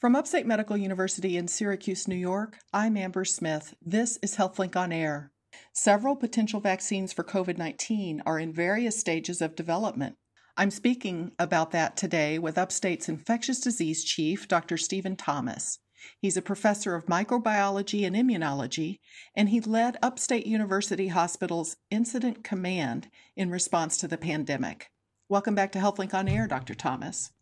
[0.00, 3.74] From Upstate Medical University in Syracuse, New York, I'm Amber Smith.
[3.82, 5.30] This is HealthLink on Air.
[5.74, 10.16] Several potential vaccines for COVID 19 are in various stages of development.
[10.56, 14.78] I'm speaking about that today with Upstate's infectious disease chief, Dr.
[14.78, 15.80] Stephen Thomas.
[16.18, 19.00] He's a professor of microbiology and immunology,
[19.34, 24.88] and he led Upstate University Hospital's incident command in response to the pandemic.
[25.28, 26.74] Welcome back to HealthLink on Air, Dr.
[26.74, 27.32] Thomas.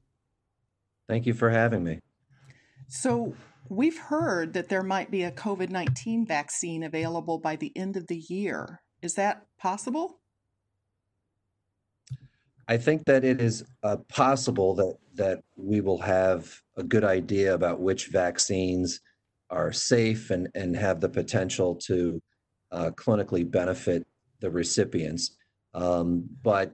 [1.07, 2.01] Thank you for having me.
[2.89, 3.35] So,
[3.69, 8.07] we've heard that there might be a COVID 19 vaccine available by the end of
[8.07, 8.81] the year.
[9.03, 10.21] Is that possible?
[12.67, 17.55] I think that it is uh, possible that that we will have a good idea
[17.55, 19.01] about which vaccines
[19.51, 22.23] are safe and, and have the potential to
[22.71, 24.07] uh, clinically benefit
[24.41, 25.37] the recipients.
[25.75, 26.73] Um, but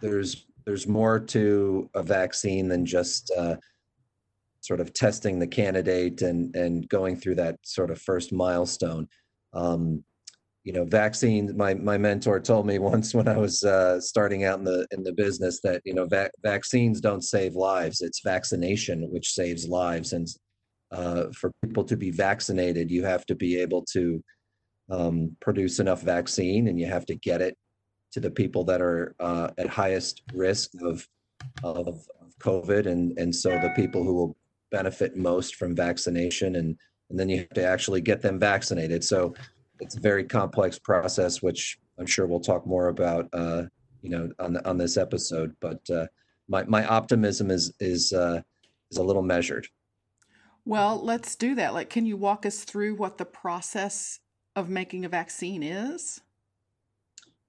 [0.00, 3.56] there's there's more to a vaccine than just uh,
[4.60, 9.08] sort of testing the candidate and and going through that sort of first milestone.
[9.52, 10.04] Um,
[10.64, 14.58] you know vaccines my my mentor told me once when i was uh, starting out
[14.58, 19.10] in the in the business that you know va- vaccines don't save lives it's vaccination
[19.10, 20.28] which saves lives and
[20.92, 24.22] uh, for people to be vaccinated you have to be able to
[24.90, 27.56] um, produce enough vaccine and you have to get it
[28.12, 31.06] to the people that are uh, at highest risk of,
[31.62, 31.86] of
[32.20, 34.36] of covid and and so the people who will
[34.70, 36.76] benefit most from vaccination and
[37.10, 39.34] and then you have to actually get them vaccinated so
[39.80, 43.64] it's a very complex process, which I'm sure we'll talk more about, uh,
[44.02, 45.54] you know, on the, on this episode.
[45.60, 46.06] But uh,
[46.48, 48.42] my my optimism is is uh,
[48.90, 49.66] is a little measured.
[50.64, 51.74] Well, let's do that.
[51.74, 54.20] Like, can you walk us through what the process
[54.54, 56.20] of making a vaccine is?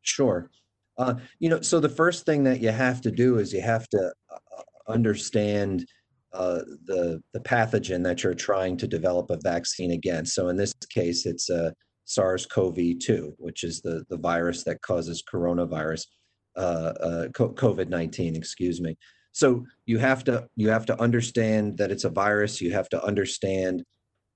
[0.01, 0.49] Sure.
[0.97, 3.87] Uh, you know, so the first thing that you have to do is you have
[3.89, 5.85] to uh, understand
[6.33, 10.33] uh, the the pathogen that you're trying to develop a vaccine against.
[10.33, 11.73] So in this case, it's a
[12.05, 16.05] SARS-CoV-2, which is the the virus that causes coronavirus,
[16.55, 18.35] uh, uh, COVID-19.
[18.35, 18.97] Excuse me.
[19.33, 22.61] So you have to you have to understand that it's a virus.
[22.61, 23.83] You have to understand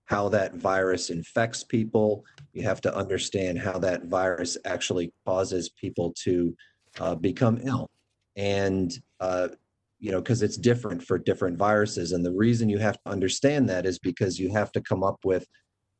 [0.05, 2.23] how that virus infects people.
[2.53, 6.55] You have to understand how that virus actually causes people to
[6.99, 7.89] uh, become ill,
[8.35, 9.49] and uh,
[9.99, 12.11] you know because it's different for different viruses.
[12.11, 15.19] And the reason you have to understand that is because you have to come up
[15.23, 15.47] with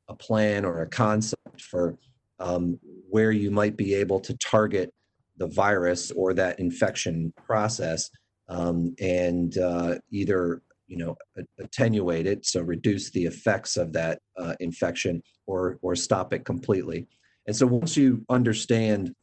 [0.07, 1.97] a plan or a concept for
[2.39, 2.79] um,
[3.09, 4.93] where you might be able to target
[5.37, 8.09] the virus or that infection process
[8.49, 11.15] um, and uh, either you know
[11.59, 17.07] attenuate it so reduce the effects of that uh, infection or or stop it completely
[17.47, 19.13] and so once you understand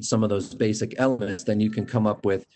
[0.00, 2.46] some of those basic elements then you can come up with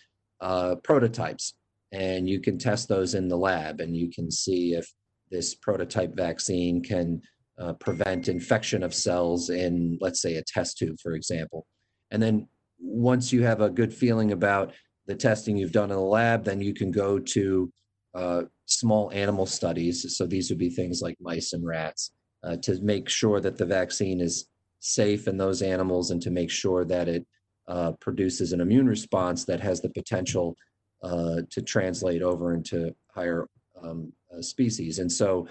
[0.41, 1.53] uh, prototypes
[1.91, 4.91] and you can test those in the lab and you can see if
[5.31, 7.21] this prototype vaccine can
[7.59, 11.65] uh, prevent infection of cells in, let's say, a test tube, for example.
[12.11, 12.47] And then
[12.79, 14.73] once you have a good feeling about
[15.07, 17.71] the testing you've done in the lab, then you can go to
[18.13, 20.17] uh, small animal studies.
[20.17, 22.11] So these would be things like mice and rats
[22.43, 24.47] uh, to make sure that the vaccine is
[24.79, 27.25] safe in those animals and to make sure that it
[27.67, 30.55] uh, produces an immune response that has the potential
[31.03, 33.47] uh, to translate over into higher
[33.83, 34.99] um, uh, species.
[34.99, 35.47] And so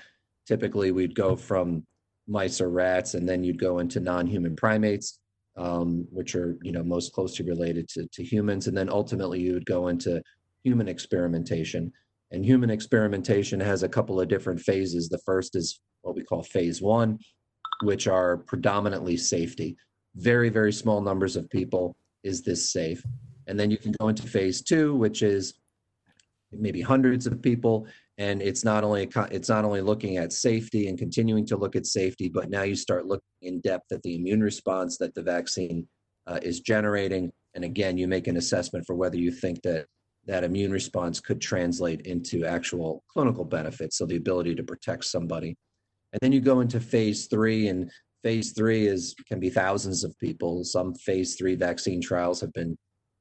[0.46, 1.84] typically we'd go from
[2.26, 5.20] mice or rats, and then you'd go into non-human primates,
[5.56, 9.52] um, which are you know most closely related to, to humans, and then ultimately you
[9.54, 10.22] would go into
[10.64, 11.92] human experimentation.
[12.32, 15.08] And human experimentation has a couple of different phases.
[15.08, 17.18] The first is what we call phase one,
[17.84, 19.76] which are predominantly safety.
[20.16, 21.96] Very, very small numbers of people.
[22.26, 23.02] Is this safe?
[23.46, 25.54] And then you can go into phase two, which is
[26.52, 27.86] maybe hundreds of people
[28.18, 31.86] and it's not only it's not only looking at safety and continuing to look at
[31.86, 35.86] safety but now you start looking in depth at the immune response that the vaccine
[36.26, 39.86] uh, is generating and again you make an assessment for whether you think that
[40.24, 45.56] that immune response could translate into actual clinical benefits so the ability to protect somebody
[46.12, 47.90] and then you go into phase three and
[48.22, 52.76] phase three is can be thousands of people some phase three vaccine trials have been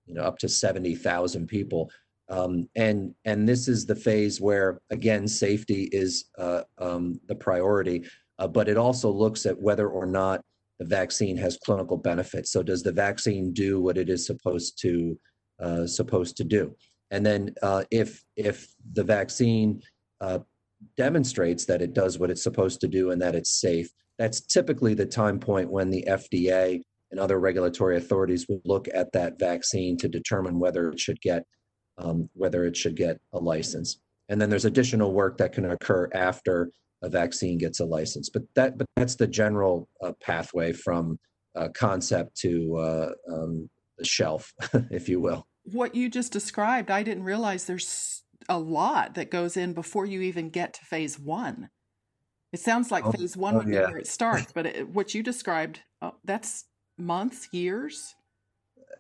[0.06, 1.89] you know up to 70000 people
[2.30, 8.06] um, and and this is the phase where again safety is uh, um, the priority,
[8.39, 10.42] uh, but it also looks at whether or not
[10.80, 12.51] the vaccine has clinical benefits.
[12.51, 15.19] So does the vaccine do what it is supposed to
[15.59, 16.75] uh, supposed to do?
[17.12, 19.81] And then uh, if if the vaccine
[20.19, 20.39] uh,
[20.97, 24.94] demonstrates that it does what it's supposed to do and that it's safe, that's typically
[24.94, 26.82] the time point when the FDA
[27.12, 31.44] and other regulatory authorities will look at that vaccine to determine whether it should get
[31.98, 34.00] um, whether it should get a license.
[34.28, 36.70] and then there's additional work that can occur after
[37.02, 38.30] a vaccine gets a license.
[38.30, 41.20] But that but that's the general uh, pathway from
[41.56, 44.54] uh, concept to uh, um, the shelf,
[44.92, 45.48] if you will.
[45.64, 50.22] What you just described, I didn't realize there's a lot that goes in before you
[50.22, 51.70] even get to phase one.
[52.53, 53.88] It sounds like oh, phase one oh, would be yeah.
[53.88, 56.65] where it starts, but it, what you described, oh, that's
[56.97, 58.15] months, years.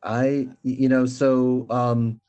[0.03, 2.19] I, you know, so um,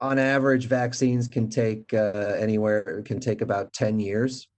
[0.00, 4.48] on average, vaccines can take uh, anywhere can take about ten years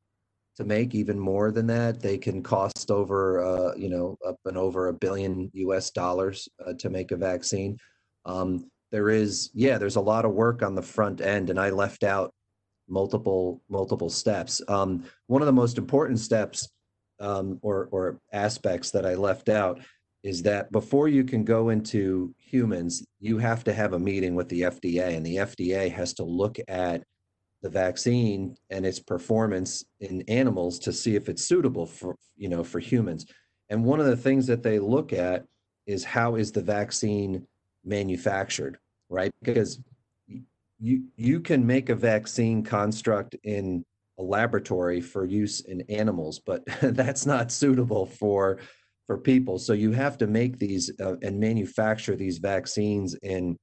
[0.57, 0.95] to make.
[0.95, 4.93] Even more than that, they can cost over, uh, you know, up and over a
[4.93, 5.91] billion U.S.
[5.91, 7.77] dollars uh, to make a vaccine.
[8.25, 11.71] Um, there is, yeah, there's a lot of work on the front end, and I
[11.71, 12.33] left out
[12.93, 14.61] multiple multiple steps.
[14.69, 16.69] Um, one of the most important steps
[17.19, 19.81] um, or or aspects that I left out
[20.23, 24.49] is that before you can go into humans, you have to have a meeting with
[24.49, 27.03] the FDA, and the FDA has to look at
[27.63, 32.63] the vaccine and its performance in animals to see if it's suitable for you know
[32.63, 33.27] for humans.
[33.71, 35.45] And one of the things that they look at
[35.87, 37.47] is how is the vaccine
[37.85, 38.79] manufactured,
[39.09, 39.33] right?
[39.43, 39.81] Because
[40.83, 43.85] you you can make a vaccine construct in
[44.19, 48.59] a laboratory for use in animals, but that's not suitable for
[49.07, 49.59] for people.
[49.59, 53.57] So you have to make these uh, and manufacture these vaccines in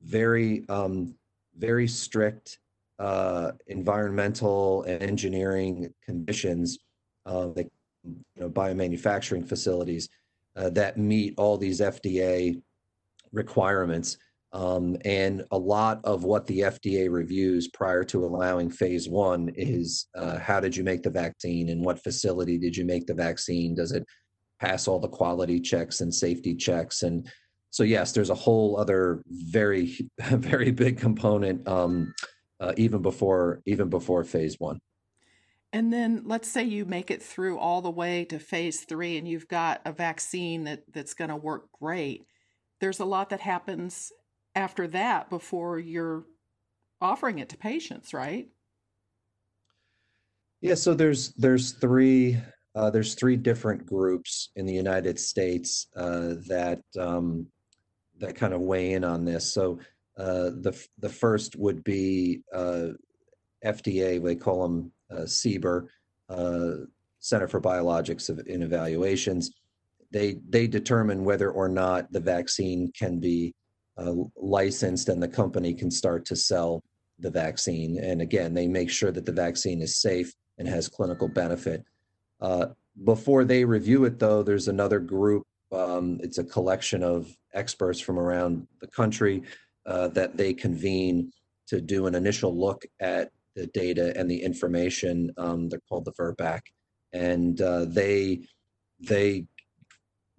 [0.00, 1.14] very um,
[1.56, 2.58] very strict
[2.98, 6.78] uh, environmental and engineering conditions,
[7.26, 7.68] uh, like
[8.04, 10.08] you know, biomanufacturing facilities
[10.56, 12.60] uh, that meet all these FDA
[13.32, 14.16] requirements.
[14.52, 20.08] Um, and a lot of what the FDA reviews prior to allowing phase one is
[20.14, 21.70] uh, how did you make the vaccine?
[21.70, 23.74] and what facility did you make the vaccine?
[23.74, 24.06] Does it
[24.62, 27.28] pass all the quality checks and safety checks and
[27.70, 32.14] so yes there's a whole other very very big component um,
[32.60, 34.78] uh, even before even before phase one
[35.72, 39.26] and then let's say you make it through all the way to phase three and
[39.26, 42.24] you've got a vaccine that, that's going to work great
[42.80, 44.12] there's a lot that happens
[44.54, 46.24] after that before you're
[47.00, 48.48] offering it to patients right
[50.60, 52.38] yeah so there's there's three
[52.74, 57.46] uh, there's three different groups in the United States uh, that um,
[58.18, 59.52] that kind of weigh in on this.
[59.52, 59.78] So
[60.16, 62.88] uh, the the first would be uh,
[63.64, 64.22] FDA.
[64.22, 65.88] They call them uh, CBER,
[66.30, 66.70] uh,
[67.18, 69.50] Center for Biologics in Evaluations.
[70.10, 73.54] They they determine whether or not the vaccine can be
[74.36, 76.82] licensed and the company can start to sell
[77.18, 77.98] the vaccine.
[78.02, 81.84] And again, they make sure that the vaccine is safe and has clinical benefit.
[82.40, 82.66] Uh,
[83.04, 85.46] before they review it, though, there's another group.
[85.72, 89.42] Um, it's a collection of experts from around the country
[89.86, 91.32] uh, that they convene
[91.68, 95.32] to do an initial look at the data and the information.
[95.36, 96.60] Um, they're called the VRBPAC,
[97.12, 98.42] and uh, they
[99.00, 99.46] they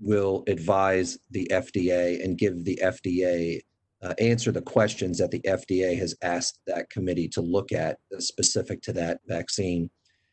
[0.03, 3.61] will advise the FDA and give the FDA
[4.03, 8.81] uh, answer the questions that the FDA has asked that committee to look at specific
[8.81, 9.89] to that vaccine.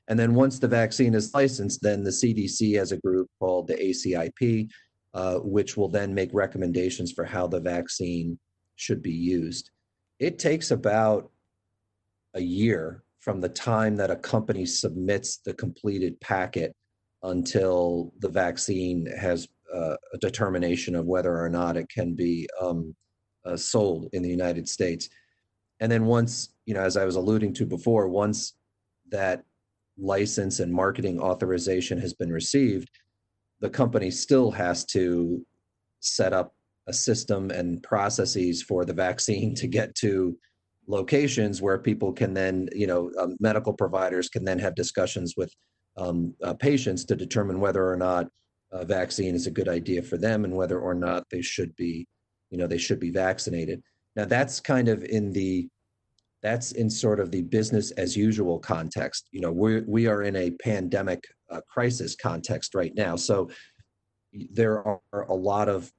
[0.09, 3.75] And then once the vaccine is licensed, then the CDC has a group called the
[3.75, 4.69] ACIP,
[5.15, 8.39] uh, which will then make recommendations for how the vaccine
[8.75, 9.71] should be used.
[10.19, 11.31] It takes about
[12.35, 16.75] a year from the time that a company submits the completed packet
[17.23, 22.95] until the vaccine has uh, a determination of whether or not it can be um,
[23.45, 25.09] uh, sold in the United States.
[25.81, 28.55] And then once, you know, as I was alluding to before, once
[29.11, 29.45] that
[29.99, 32.91] license and marketing authorization has been received,
[33.61, 35.45] the company still has to
[36.01, 36.55] set up
[36.87, 40.37] a system and processes for the vaccine to get to
[40.87, 45.55] locations where people can then, you know, um, medical providers can then have discussions with
[45.97, 48.27] um, uh, patients to determine whether or not
[48.73, 52.07] a vaccine is a good idea for them and whether or not they should be,
[52.51, 53.83] you know, they should be vaccinated.
[54.17, 55.69] Now that's kind of in the
[56.43, 59.29] that's in sort of the business as usual context.
[59.31, 63.51] You know, we we are in a pandemic uh, crisis context right now, so
[64.33, 65.93] there are a lot of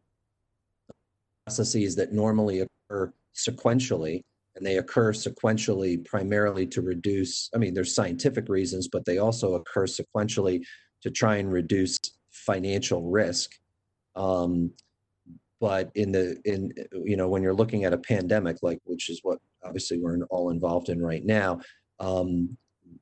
[1.45, 4.21] processes that normally occur sequentially,
[4.55, 7.49] and they occur sequentially primarily to reduce.
[7.53, 10.63] I mean, there's scientific reasons, but they also occur sequentially
[11.01, 11.97] to try and reduce
[12.31, 13.51] financial risk.
[14.15, 14.71] Um,
[15.59, 16.73] but in the in
[17.05, 20.49] you know when you're looking at a pandemic like which is what obviously we're all
[20.49, 21.59] involved in right now
[21.99, 22.57] um,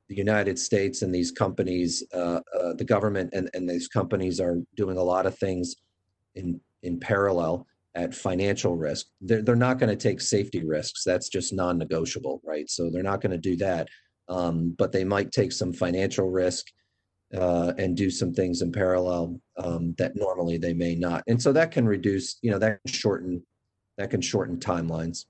[0.08, 4.58] the united states and these companies uh, uh, the government and, and these companies are
[4.76, 5.74] doing a lot of things
[6.34, 9.06] in in parallel at financial risk.
[9.20, 11.02] They're, they're not going to take safety risks.
[11.04, 12.68] That's just non negotiable, right?
[12.68, 13.88] So they're not going to do that.
[14.28, 16.66] Um, but they might take some financial risk
[17.36, 21.22] uh, and do some things in parallel um, that normally they may not.
[21.28, 23.42] And so that can reduce, you know, that can shorten
[23.98, 25.26] that can shorten timelines.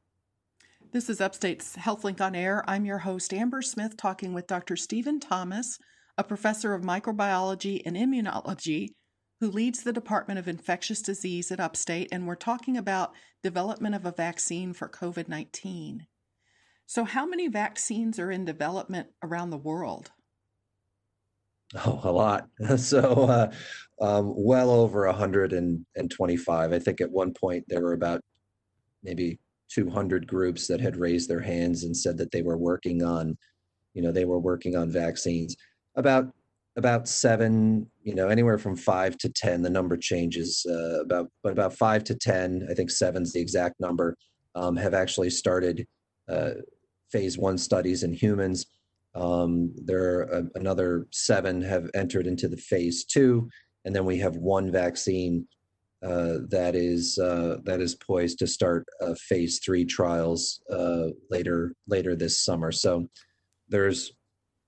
[0.92, 2.64] This is Upstate's HealthLink on Air.
[2.68, 4.76] I'm your host, Amber Smith, talking with Dr.
[4.76, 5.78] Stephen Thomas,
[6.16, 8.90] a professor of microbiology and immunology
[9.40, 14.04] who leads the Department of Infectious Disease at Upstate, and we're talking about development of
[14.04, 16.06] a vaccine for COVID 19.
[16.86, 20.10] So, how many vaccines are in development around the world?
[21.74, 22.48] Oh, a lot.
[22.78, 23.52] So, uh,
[24.00, 26.72] um, well over 125.
[26.72, 28.22] I think at one point there were about
[29.02, 29.38] maybe
[29.70, 33.36] 200 groups that had raised their hands and said that they were working on,
[33.94, 35.56] you know, they were working on vaccines.
[35.96, 36.32] About
[36.76, 39.60] about seven, you know, anywhere from five to ten.
[39.62, 42.66] The number changes uh, about, but about five to ten.
[42.70, 44.16] I think seven's the exact number.
[44.54, 45.86] Um, have actually started
[46.28, 46.52] uh,
[47.12, 48.66] phase one studies in humans.
[49.14, 53.48] Um, there are another seven have entered into the phase two,
[53.84, 55.46] and then we have one vaccine
[56.02, 61.74] uh, that is uh, that is poised to start uh, phase three trials uh, later
[61.86, 62.72] later this summer.
[62.72, 63.08] So
[63.68, 64.12] there's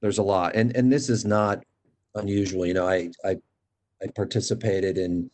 [0.02, 1.62] there's a lot, and and this is not
[2.16, 2.66] unusual.
[2.66, 3.36] You know, I I,
[4.02, 5.30] I participated in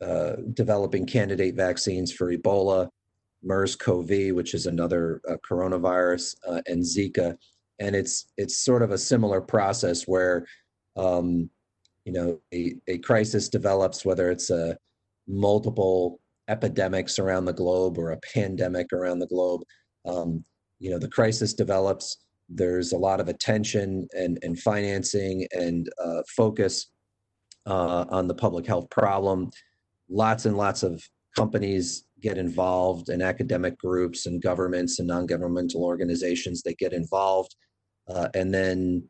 [0.00, 2.88] uh, developing candidate vaccines for Ebola,
[3.42, 7.36] MERS-CoV, which is another uh, coronavirus, uh, and Zika,
[7.80, 10.46] and it's it's sort of a similar process where,
[10.96, 11.48] um,
[12.04, 14.76] you know, a, a crisis develops, whether it's a
[15.26, 19.60] multiple epidemics around the globe or a pandemic around the globe.
[20.06, 20.44] Um,
[20.78, 22.18] you know, the crisis develops
[22.48, 26.90] there's a lot of attention and, and financing and uh, focus
[27.66, 29.50] uh, on the public health problem.
[30.08, 31.02] Lots and lots of
[31.36, 37.54] companies get involved, and academic groups and governments and non governmental organizations that get involved.
[38.08, 39.08] Uh, and then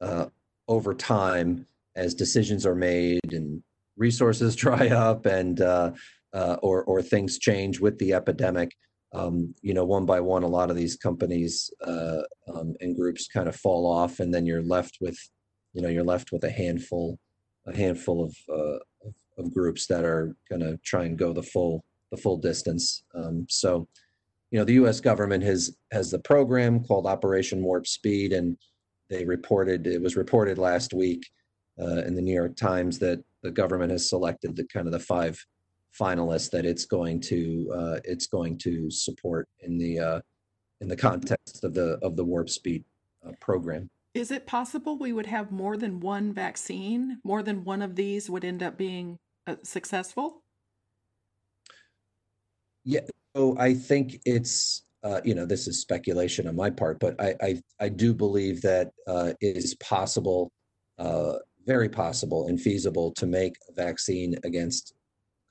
[0.00, 0.26] uh,
[0.68, 3.62] over time, as decisions are made and
[3.96, 5.92] resources dry up and uh,
[6.32, 8.76] uh, or, or things change with the epidemic,
[9.14, 12.22] um, you know, one by one, a lot of these companies uh,
[12.52, 15.16] um, and groups kind of fall off, and then you're left with,
[15.72, 17.18] you know, you're left with a handful,
[17.66, 18.78] a handful of uh,
[19.38, 23.04] of groups that are going to try and go the full the full distance.
[23.14, 23.88] Um, so,
[24.50, 25.00] you know, the U.S.
[25.00, 28.56] government has has the program called Operation Warp Speed, and
[29.10, 31.28] they reported it was reported last week
[31.80, 35.00] uh, in the New York Times that the government has selected the kind of the
[35.00, 35.44] five
[35.98, 40.20] finalists that it's going to uh, it's going to support in the uh,
[40.80, 42.84] in the context of the of the warp speed
[43.26, 43.90] uh, program.
[44.14, 47.18] Is it possible we would have more than one vaccine?
[47.22, 50.42] More than one of these would end up being uh, successful?
[52.82, 53.00] Yeah,
[53.58, 57.62] I think it's uh, you know this is speculation on my part, but I I,
[57.80, 60.50] I do believe that uh, it is possible,
[61.66, 64.94] very possible and feasible to make a vaccine against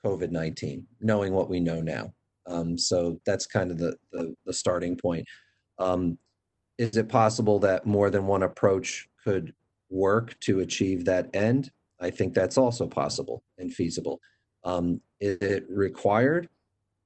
[0.04, 2.12] COVID 19, knowing what we know now.
[2.46, 5.26] Um, so that's kind of the, the, the starting point.
[5.78, 6.18] Um,
[6.78, 9.52] is it possible that more than one approach could
[9.90, 11.70] work to achieve that end?
[12.00, 14.20] I think that's also possible and feasible.
[14.64, 16.48] Um, is it required?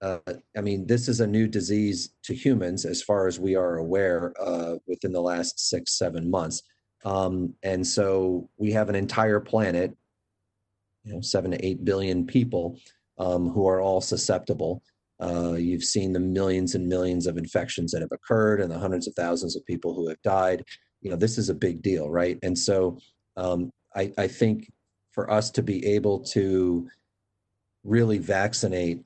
[0.03, 0.19] Uh,
[0.57, 4.33] I mean, this is a new disease to humans, as far as we are aware,
[4.41, 6.63] uh, within the last six, seven months.
[7.05, 9.97] Um, and so we have an entire planet
[11.05, 12.79] you know seven to eight billion people
[13.19, 14.83] um, who are all susceptible.
[15.21, 19.07] Uh, you've seen the millions and millions of infections that have occurred and the hundreds
[19.07, 20.65] of thousands of people who have died.
[21.03, 22.39] You know, this is a big deal, right?
[22.43, 22.99] And so
[23.37, 24.71] um, I, I think
[25.13, 26.89] for us to be able to
[27.85, 29.05] really vaccinate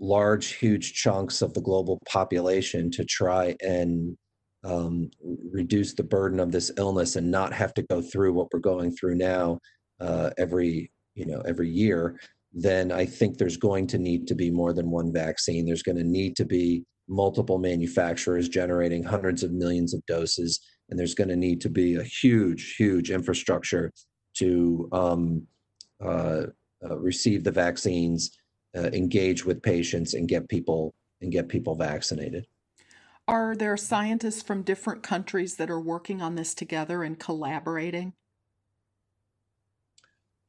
[0.00, 4.16] large, huge chunks of the global population to try and
[4.64, 5.10] um,
[5.52, 8.94] reduce the burden of this illness and not have to go through what we're going
[8.94, 9.58] through now
[10.00, 12.18] uh, every you know every year
[12.52, 15.64] then i think there's going to need to be more than one vaccine.
[15.64, 20.98] There's going to need to be multiple manufacturers generating hundreds of millions of doses and
[20.98, 23.92] there's going to need to be a huge huge infrastructure
[24.36, 25.46] to um,
[26.04, 26.42] uh,
[26.88, 28.30] uh, receive the vaccines
[28.76, 32.46] uh, engage with patients and get people and get people vaccinated
[33.28, 38.12] are there scientists from different countries that are working on this together and collaborating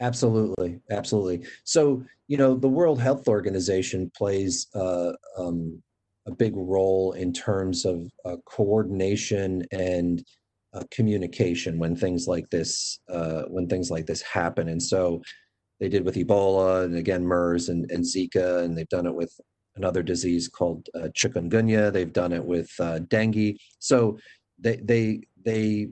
[0.02, 1.46] Absolutely, absolutely.
[1.64, 5.82] So you know, the World Health Organization plays uh, um,
[6.26, 10.24] a big role in terms of uh, coordination and
[10.74, 14.70] uh, communication when things like this uh, when things like this happen.
[14.70, 15.22] And so,
[15.82, 19.34] they did with Ebola and again MERS and, and Zika, and they've done it with
[19.76, 21.92] another disease called uh, chikungunya.
[21.92, 23.58] They've done it with uh, dengue.
[23.80, 24.20] So
[24.60, 25.90] they they they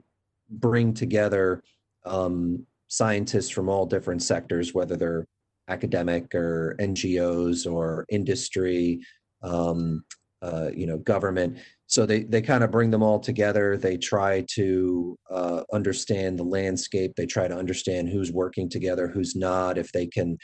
[0.48, 1.64] bring together
[2.06, 5.26] um, scientists from all different sectors, whether they're
[5.68, 9.00] academic or NGOs or industry,
[9.42, 10.04] um,
[10.40, 11.58] uh, you know, government.
[11.90, 13.76] So they they kind of bring them all together.
[13.76, 17.16] They try to uh, understand the landscape.
[17.16, 19.76] They try to understand who's working together, who's not.
[19.76, 20.38] If they can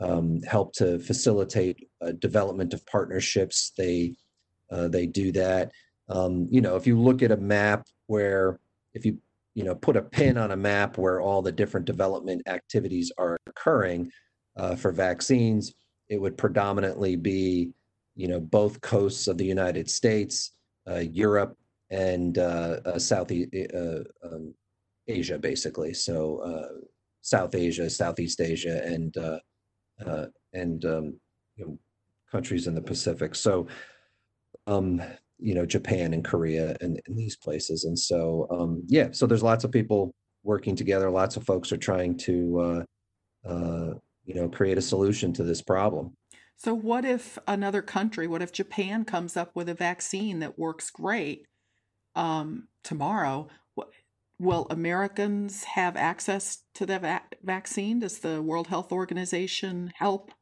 [0.00, 1.88] um, help to facilitate
[2.18, 4.16] development of partnerships, they
[4.72, 5.70] uh, they do that.
[6.08, 8.58] Um, you know, if you look at a map where
[8.92, 9.18] if you
[9.54, 13.36] you know put a pin on a map where all the different development activities are
[13.46, 14.10] occurring
[14.56, 15.74] uh, for vaccines,
[16.08, 17.70] it would predominantly be
[18.16, 20.54] you know both coasts of the United States,
[20.96, 21.56] Europe,
[21.90, 24.54] and uh, uh Southeast uh, um,
[25.06, 25.94] Asia, basically.
[25.94, 26.86] So uh,
[27.22, 29.16] South Asia, Southeast Asia, and
[30.52, 31.20] and um,
[31.56, 31.78] you know,
[32.30, 33.34] countries in the Pacific.
[33.34, 33.66] So
[34.66, 35.02] um,
[35.38, 37.84] you know Japan and Korea and, and these places.
[37.84, 41.10] And so um, yeah, so there's lots of people working together.
[41.10, 42.84] Lots of folks are trying to
[44.24, 46.14] you know create a solution to this problem.
[46.58, 50.90] So, what if another country, what if Japan comes up with a vaccine that works
[50.90, 51.46] great
[52.16, 53.48] um, tomorrow?
[54.40, 58.00] Will Americans have access to that va- vaccine?
[58.00, 60.32] Does the World Health Organization help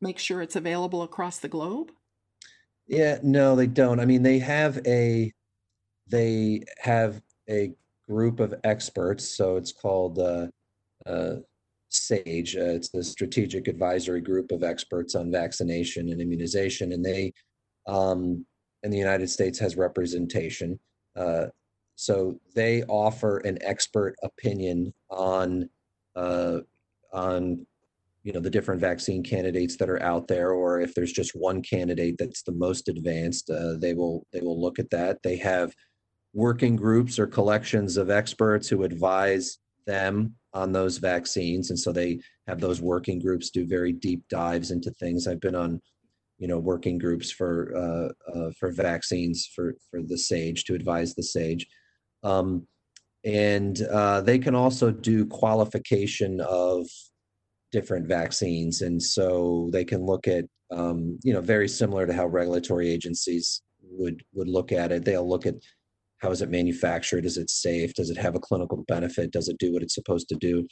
[0.00, 1.90] make sure it's available across the globe?
[2.86, 4.00] Yeah, no, they don't.
[4.00, 5.32] I mean, they have a
[6.08, 7.72] they have a
[8.08, 10.48] group of experts, so it's called uh,
[11.06, 11.36] uh,
[11.94, 12.56] SAGE.
[12.56, 17.32] Uh, it's the Strategic Advisory Group of Experts on Vaccination and Immunization, and they,
[17.86, 18.44] um,
[18.82, 20.78] and the United States has representation.
[21.16, 21.46] Uh,
[21.96, 25.68] so they offer an expert opinion on
[26.16, 26.58] uh,
[27.12, 27.66] on
[28.24, 31.62] you know the different vaccine candidates that are out there, or if there's just one
[31.62, 35.22] candidate that's the most advanced, uh, they will they will look at that.
[35.22, 35.72] They have
[36.32, 41.70] working groups or collections of experts who advise them on those vaccines.
[41.70, 45.26] And so they have those working groups do very deep dives into things.
[45.26, 45.80] I've been on
[46.38, 51.14] you know working groups for uh, uh, for vaccines for for the sage to advise
[51.14, 51.66] the sage.
[52.22, 52.66] Um,
[53.24, 56.86] and uh, they can also do qualification of
[57.72, 58.82] different vaccines.
[58.82, 63.62] And so they can look at um, you know very similar to how regulatory agencies
[63.82, 65.04] would would look at it.
[65.04, 65.54] They'll look at
[66.24, 67.26] how is it manufactured?
[67.26, 67.92] Is it safe?
[67.92, 69.30] Does it have a clinical benefit?
[69.30, 70.66] Does it do what it's supposed to do?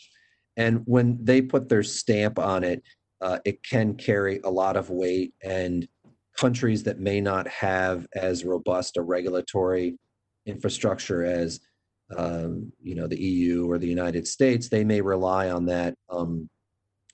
[0.56, 2.82] And when they put their stamp on it,
[3.20, 5.34] uh, it can carry a lot of weight.
[5.42, 5.86] And
[6.38, 9.98] countries that may not have as robust a regulatory
[10.46, 11.60] infrastructure as
[12.16, 15.94] um, you know the EU or the United States, they may rely on that.
[16.08, 16.48] Um,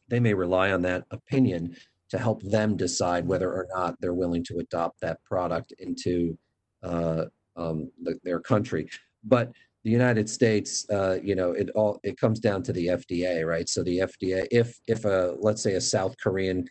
[0.06, 1.74] they may rely on that opinion
[2.10, 6.38] to help them decide whether or not they're willing to adopt that product into
[6.84, 7.24] uh,
[7.58, 8.88] um, the, their country.
[9.24, 9.52] But
[9.84, 13.68] the United States, uh, you know, it all it comes down to the FDA, right?
[13.68, 16.66] So the FDA, if if a let's say a South Korean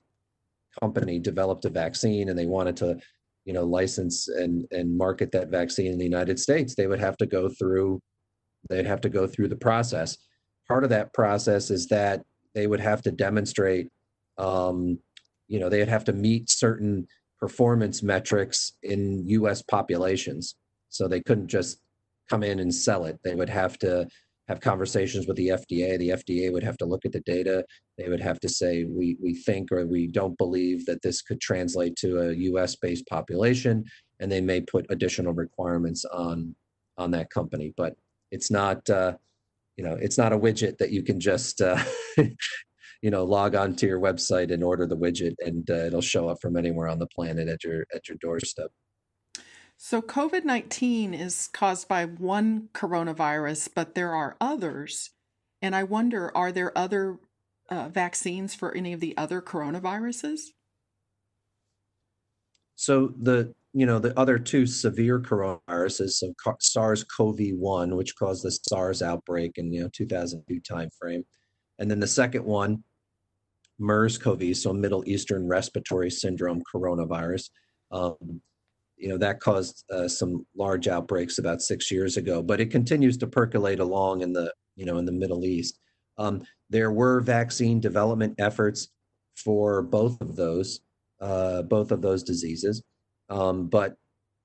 [0.79, 2.97] company developed a vaccine and they wanted to,
[3.45, 7.17] you know, license and and market that vaccine in the United States, they would have
[7.17, 8.01] to go through
[8.69, 10.17] they'd have to go through the process.
[10.67, 12.23] Part of that process is that
[12.53, 13.87] they would have to demonstrate,
[14.37, 14.99] um,
[15.47, 17.07] you know, they'd have to meet certain
[17.39, 19.61] performance metrics in U.S.
[19.61, 20.55] populations.
[20.89, 21.79] So they couldn't just
[22.29, 23.19] come in and sell it.
[23.23, 24.07] They would have to
[24.47, 25.97] have conversations with the FDA.
[25.97, 27.65] The FDA would have to look at the data.
[27.97, 31.41] They would have to say, we, we think or we don't believe that this could
[31.41, 33.83] translate to a US based population.
[34.19, 36.55] And they may put additional requirements on
[36.97, 37.73] on that company.
[37.77, 37.95] But
[38.31, 39.13] it's not, uh,
[39.77, 41.81] you know, it's not a widget that you can just, uh,
[42.17, 46.29] you know, log on to your website and order the widget, and uh, it'll show
[46.29, 48.71] up from anywhere on the planet at your at your doorstep.
[49.79, 55.11] So, COVID 19 is caused by one coronavirus, but there are others.
[55.61, 57.19] And I wonder are there other
[57.69, 60.39] uh, vaccines for any of the other coronaviruses?
[62.75, 69.03] So, the you know the other two severe coronaviruses, so SARS-CoV-1, which caused the SARS
[69.03, 71.23] outbreak in you know 2002 timeframe,
[71.77, 72.83] and then the second one,
[73.77, 77.51] MERS-CoV, so Middle Eastern Respiratory Syndrome coronavirus.
[77.91, 78.41] Um,
[78.97, 83.17] you know that caused uh, some large outbreaks about six years ago but it continues
[83.17, 85.79] to percolate along in the you know in the middle east.
[86.17, 88.89] Um, there were vaccine development efforts
[89.35, 90.81] for both of those
[91.21, 92.83] uh, both of those diseases.
[93.29, 93.97] Um, but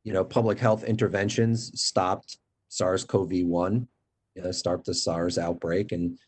[0.05, 2.39] you know public health interventions stopped
[2.69, 3.87] sars-cov-1
[4.35, 5.93] you know, stopped the sars outbreak.
[5.93, 6.19] And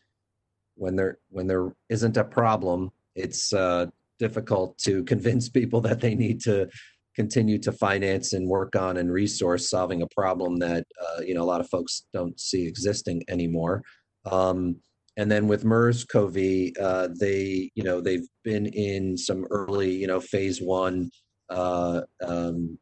[0.75, 3.87] when there when there isn't a problem, it's uh,
[4.19, 6.69] difficult to convince people that they need to
[7.15, 11.43] continue to finance and work on and resource solving a problem that uh, you know
[11.43, 13.81] a lot of folks don't see existing anymore.
[14.29, 14.77] Um,
[15.17, 16.37] and then with MERS-CoV,
[16.79, 21.09] uh, they you know they've been in some early you know phase one
[21.49, 22.77] uh, um,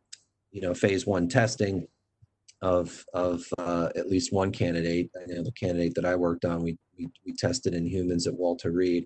[0.52, 1.88] you know phase one testing
[2.62, 5.12] of of uh, at least one candidate.
[5.28, 8.72] Know the candidate that I worked on, we, we we tested in humans at Walter
[8.72, 9.06] Reed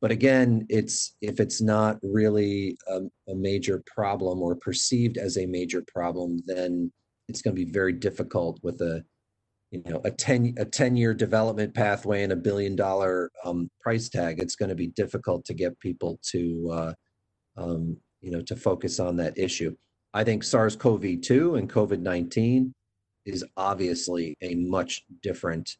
[0.00, 5.46] but again it's if it's not really a, a, major problem or perceived as a
[5.46, 6.90] major problem then
[7.28, 9.04] it's going to be very difficult with a
[9.70, 14.08] you know a 10 a 10 year development pathway and a billion dollar um, price
[14.08, 14.40] tag.
[14.40, 16.92] It's going to be difficult to get people to uh,
[17.56, 19.76] um, you know to focus on that issue.
[20.14, 22.72] I think sars-cov-2 and covid-19
[23.26, 25.76] is obviously a much different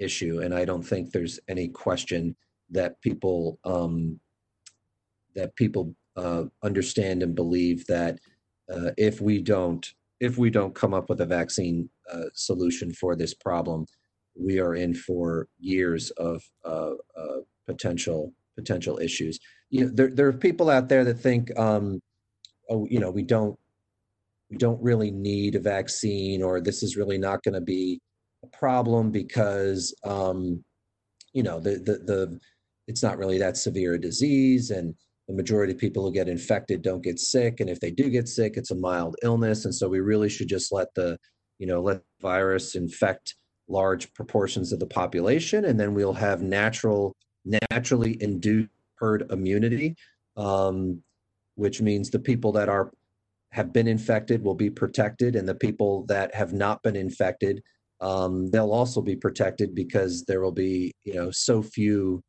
[0.00, 2.34] issue and i don't think there's any question
[2.70, 4.18] that people um,
[5.34, 8.18] that people uh, understand and believe that
[8.72, 13.16] uh, if we don't if we don't come up with a vaccine uh, solution for
[13.16, 13.86] this problem,
[14.38, 19.38] we are in for years of uh, uh, potential potential issues.
[19.70, 22.00] You know, there there are people out there that think, um,
[22.68, 23.58] oh, you know, we don't
[24.50, 28.00] we don't really need a vaccine, or this is really not going to be
[28.42, 30.62] a problem because um,
[31.32, 32.40] you know the the the
[32.90, 34.94] it's not really that severe a disease and
[35.28, 38.28] the majority of people who get infected don't get sick and if they do get
[38.28, 41.16] sick it's a mild illness and so we really should just let the
[41.60, 43.36] you know let virus infect
[43.68, 47.14] large proportions of the population and then we'll have natural
[47.70, 49.94] naturally induced herd immunity
[50.36, 51.00] um,
[51.54, 52.90] which means the people that are
[53.52, 57.62] have been infected will be protected and the people that have not been infected
[58.00, 62.20] um, they'll also be protected because there will be you know so few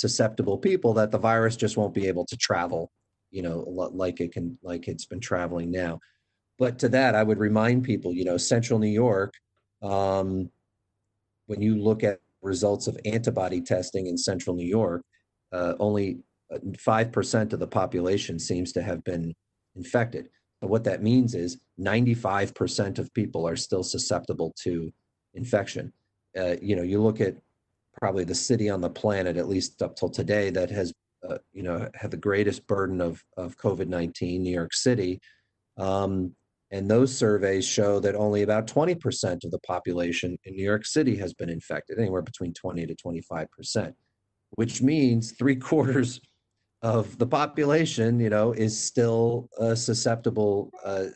[0.00, 2.90] susceptible people that the virus just won't be able to travel,
[3.30, 5.98] you know, like it can, like it's been traveling now.
[6.58, 9.34] But to that, I would remind people, you know, Central New York,
[9.82, 10.50] um,
[11.46, 15.02] when you look at results of antibody testing in Central New York,
[15.52, 16.18] uh, only
[16.52, 19.34] 5% uh, of the population seems to have been
[19.76, 20.28] infected.
[20.60, 24.92] But what that means is 95% of people are still susceptible to
[25.34, 25.92] infection.
[26.36, 27.36] Uh, you know, you look at
[28.00, 30.92] probably the city on the planet, at least up till today, that has
[31.28, 35.20] uh, you know had the greatest burden of of COVID nineteen, New York City.
[35.76, 36.34] Um,
[36.70, 41.16] and those surveys show that only about 20% of the population in New York City
[41.16, 43.94] has been infected, anywhere between 20 to 25%,
[44.50, 46.20] which means three quarters
[46.82, 51.06] of the population, you know, is still uh, susceptible, uh,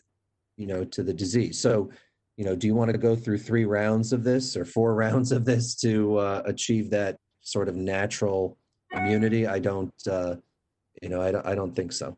[0.56, 1.58] you know, to the disease.
[1.58, 1.90] So
[2.36, 5.32] you know, do you want to go through three rounds of this or four rounds
[5.32, 8.56] of this to uh, achieve that sort of natural
[8.92, 9.46] immunity?
[9.46, 10.36] I don't, uh,
[11.00, 12.16] you know, I don't, I don't think so.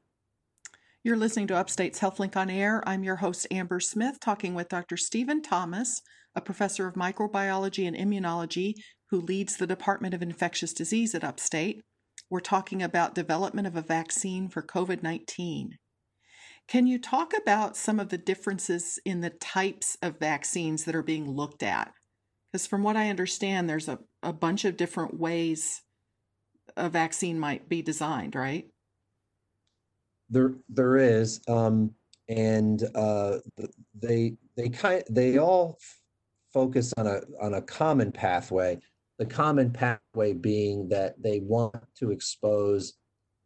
[1.02, 2.82] You're listening to Upstate's HealthLink on Air.
[2.86, 4.96] I'm your host, Amber Smith, talking with Dr.
[4.96, 6.00] Stephen Thomas,
[6.34, 8.72] a professor of microbiology and immunology
[9.10, 11.82] who leads the Department of Infectious Disease at Upstate.
[12.30, 15.76] We're talking about development of a vaccine for COVID 19.
[16.66, 21.02] Can you talk about some of the differences in the types of vaccines that are
[21.02, 21.92] being looked at?
[22.50, 25.82] Because from what I understand, there's a, a bunch of different ways
[26.76, 28.66] a vaccine might be designed, right?
[30.30, 31.94] There, there is, um,
[32.28, 33.38] and uh,
[33.94, 35.78] they they kind they all
[36.52, 38.80] focus on a on a common pathway.
[39.18, 42.94] The common pathway being that they want to expose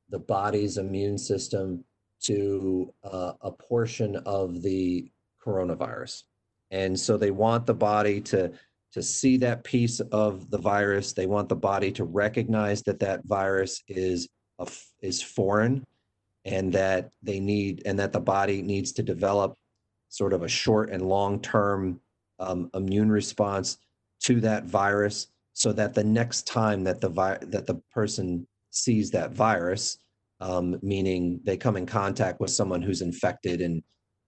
[0.08, 1.84] the body's immune system
[2.24, 5.10] to uh, a portion of the
[5.44, 6.24] coronavirus.
[6.70, 8.52] And so they want the body to
[8.92, 11.12] to see that piece of the virus.
[11.12, 14.28] They want the body to recognize that that virus is
[14.58, 14.66] a,
[15.00, 15.84] is foreign,
[16.44, 19.56] and that they need and that the body needs to develop
[20.08, 22.00] sort of a short and long term
[22.38, 23.78] um, immune response
[24.20, 29.10] to that virus, so that the next time that the vi- that the person sees
[29.10, 29.98] that virus,
[30.40, 33.82] um, meaning they come in contact with someone who's infected and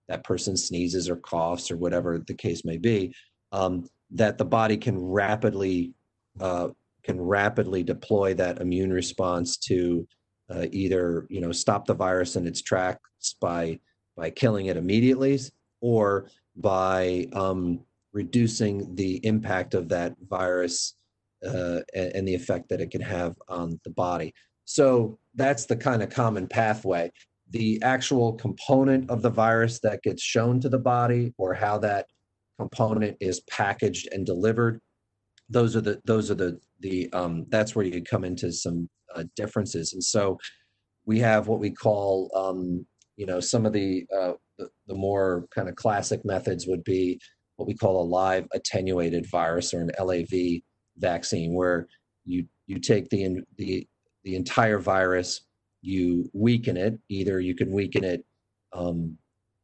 [0.09, 3.15] that person sneezes or coughs or whatever the case may be,
[3.53, 5.93] um, that the body can rapidly
[6.41, 6.69] uh,
[7.03, 10.07] can rapidly deploy that immune response to
[10.51, 13.79] uh, either you know stop the virus in its tracks by
[14.17, 15.39] by killing it immediately
[15.81, 17.81] or by um,
[18.13, 20.95] reducing the impact of that virus
[21.47, 24.35] uh, and, and, the effect that it can have on the body.
[24.71, 27.11] So that's the kind of common pathway.
[27.51, 32.07] The actual component of the virus that gets shown to the body or how that
[32.57, 34.81] component is packaged and delivered,
[35.49, 39.25] those are the those are the the um, that's where you come into some uh,
[39.35, 39.93] differences.
[39.93, 40.39] And so
[41.05, 45.49] we have what we call um, you know some of the, uh, the the more
[45.53, 47.21] kind of classic methods would be
[47.57, 50.63] what we call a live attenuated virus or an LAV
[50.97, 51.89] vaccine, where
[52.25, 53.89] you you take the the
[54.25, 55.43] the entire virus,
[55.83, 56.99] you weaken it.
[57.09, 58.25] Either you can weaken it,
[58.73, 59.17] um,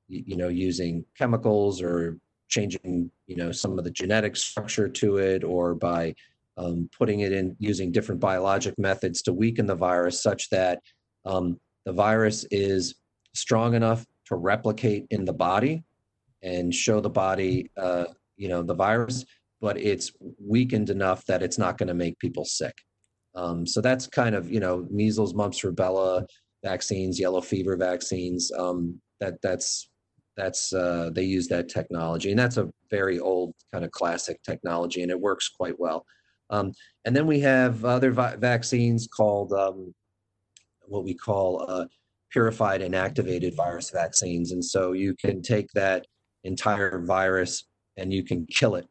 [0.08, 5.18] you, you know, using chemicals or changing you know some of the genetic structure to
[5.18, 6.14] it or by
[6.56, 10.80] um, putting it in using different biologic methods to weaken the virus such that
[11.24, 12.94] um, the virus is
[13.34, 15.84] strong enough to replicate in the body
[16.42, 18.04] and show the body uh,
[18.36, 19.24] you know the virus
[19.60, 22.74] but it's weakened enough that it's not going to make people sick
[23.36, 26.26] um, so that's kind of you know measles mumps rubella
[26.64, 29.88] vaccines yellow fever vaccines um, that that's
[30.36, 35.02] that's uh, they use that technology and that's a very old kind of classic technology
[35.02, 36.04] and it works quite well.
[36.50, 36.72] Um,
[37.04, 39.94] and then we have other vi- vaccines called um,
[40.82, 41.86] what we call uh,
[42.30, 46.06] purified inactivated virus vaccines and so you can take that
[46.44, 47.64] entire virus
[47.96, 48.86] and you can kill it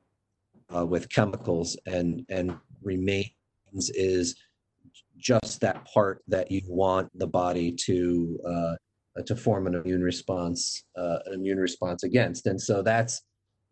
[0.76, 2.58] uh, with chemicals and and
[3.94, 4.36] is
[5.18, 8.76] just that part that you want the body to uh,
[9.26, 12.46] to form an immune response uh, an immune response against.
[12.48, 13.22] And so that's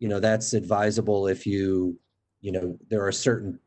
[0.00, 1.98] you know that's advisable if you
[2.40, 3.58] you know there are certain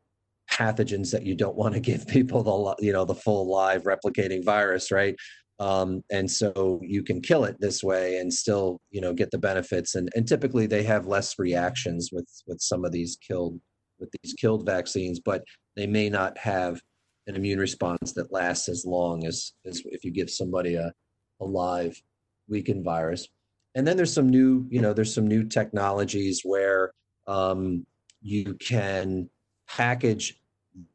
[0.50, 4.44] pathogens that you don't want to give people the you know the full live replicating
[4.44, 5.14] virus right?
[5.60, 9.38] Um, and so you can kill it this way and still you know get the
[9.38, 9.94] benefits.
[9.94, 13.60] And and typically they have less reactions with with some of these killed
[13.98, 15.42] with these killed vaccines but
[15.76, 16.80] they may not have
[17.26, 20.92] an immune response that lasts as long as as if you give somebody a
[21.40, 22.00] a live
[22.48, 23.28] weakened virus.
[23.74, 26.92] And then there's some new, you know, there's some new technologies where
[27.26, 27.86] um,
[28.22, 29.28] you can
[29.68, 30.40] package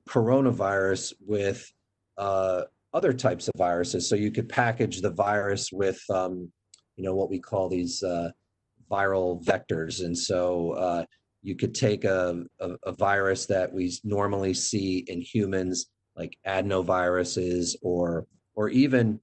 [0.10, 1.72] coronavirus with
[2.18, 2.64] uh,
[2.94, 4.10] other types of viruses.
[4.10, 6.52] So you could package the virus with, um,
[6.96, 8.32] you know, what we call these uh,
[8.92, 10.04] viral vectors.
[10.04, 11.06] And so uh,
[11.44, 17.76] you could take a, a, a, virus that we normally see in humans, like adenoviruses,
[17.82, 18.26] or
[18.56, 19.20] or even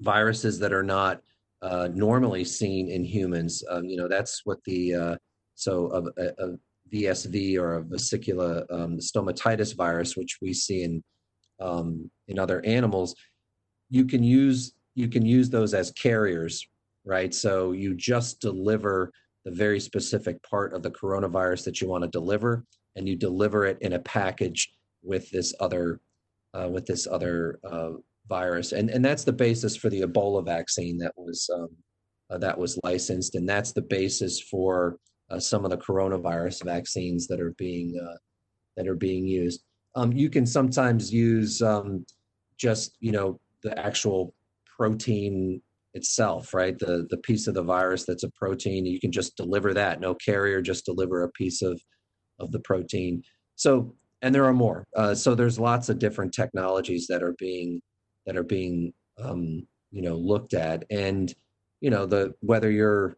[0.00, 1.22] viruses that are not
[1.62, 3.64] uh, normally seen in humans.
[3.70, 5.16] Um, you know, that's what the uh,
[5.54, 6.58] so a, a,
[6.92, 11.02] VSV or a vesicular um, stomatitis virus, which we see in
[11.58, 13.14] um, in other animals,
[13.88, 16.66] you can use you can use those as carriers,
[17.04, 17.34] right?
[17.34, 19.10] So you just deliver
[19.46, 22.64] the very specific part of the coronavirus that you want to deliver,
[22.96, 24.72] and you deliver it in a package
[25.04, 26.00] with this other
[26.52, 27.90] uh, with this other uh,
[28.28, 31.68] virus, and and that's the basis for the Ebola vaccine that was um,
[32.28, 34.98] uh, that was licensed, and that's the basis for
[35.30, 38.16] uh, some of the coronavirus vaccines that are being uh,
[38.76, 39.62] that are being used.
[39.94, 42.04] Um, you can sometimes use um,
[42.58, 44.34] just you know the actual
[44.76, 45.62] protein
[45.96, 46.78] itself, right?
[46.78, 48.86] The the piece of the virus that's a protein.
[48.86, 51.80] You can just deliver that, no carrier, just deliver a piece of
[52.38, 53.22] of the protein.
[53.56, 54.86] So and there are more.
[54.94, 57.80] Uh, so there's lots of different technologies that are being
[58.26, 61.34] that are being um, you know looked at and
[61.80, 63.16] you know the whether you're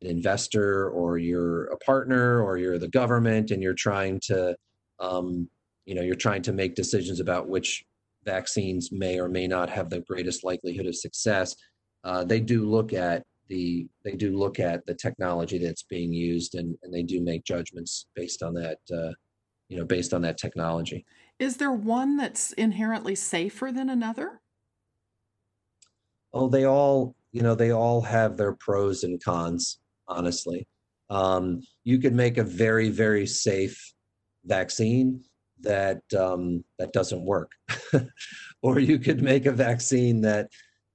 [0.00, 4.56] an investor or you're a partner or you're the government and you're trying to
[5.00, 5.48] um,
[5.84, 7.84] you know you're trying to make decisions about which
[8.24, 11.54] vaccines may or may not have the greatest likelihood of success
[12.04, 16.54] uh, they do look at the they do look at the technology that's being used
[16.54, 19.12] and, and they do make judgments based on that uh,
[19.68, 21.04] you know based on that technology
[21.42, 24.40] is there one that's inherently safer than another?
[26.32, 30.68] Oh, they all, you know, they all have their pros and cons, honestly.
[31.10, 33.92] Um, you could make a very, very safe
[34.44, 35.24] vaccine
[35.62, 37.50] that um, that doesn't work,
[38.62, 40.48] or you could make a vaccine that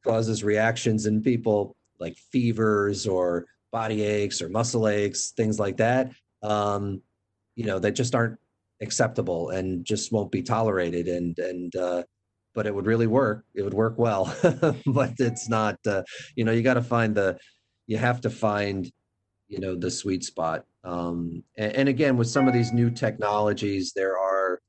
[0.07, 6.11] causes reactions in people like fevers or body aches or muscle aches, things like that.
[6.43, 7.01] Um,
[7.55, 8.39] you know, that just aren't
[8.81, 12.03] acceptable and just won't be tolerated and and uh,
[12.53, 14.35] but it would really work it would work well
[14.85, 16.03] but it's not uh,
[16.35, 17.37] you know you got to find the
[17.87, 18.91] you have to find
[19.47, 23.93] you know the sweet spot um, and, and, again with some of these new technologies
[23.95, 24.59] there are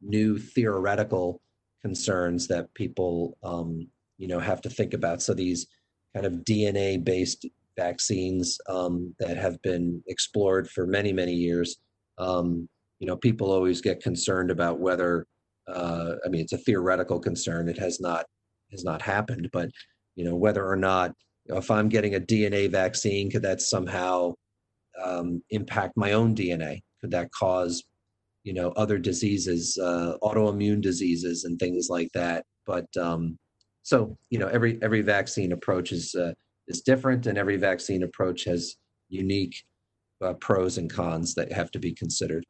[0.00, 1.40] new theoretical
[1.82, 5.66] concerns that people um, you know have to think about so these
[6.14, 11.76] kind of dna based vaccines um, that have been explored for many many years
[12.18, 15.26] um, you know, people always get concerned about whether,
[15.68, 17.68] uh, I mean, it's a theoretical concern.
[17.68, 18.26] It has not
[18.72, 19.70] has not happened, but
[20.14, 21.12] you know, whether or not
[21.44, 24.34] you know, if I'm getting a DNA vaccine, could that somehow
[25.02, 26.80] um, impact my own DNA?
[27.00, 27.82] Could that cause,
[28.44, 32.44] you know other diseases, uh, autoimmune diseases, and things like that.
[32.64, 33.38] But um,
[33.86, 36.32] so you know every every vaccine approach is uh,
[36.66, 38.74] is different, and every vaccine approach has
[39.08, 39.62] unique
[40.20, 42.44] uh, pros and cons that have to be considered.